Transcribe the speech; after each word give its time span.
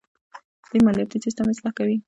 دوی 0.69 0.81
مالیاتي 0.85 1.17
سیستم 1.25 1.45
اصلاح 1.51 1.73
کوي. 1.77 1.97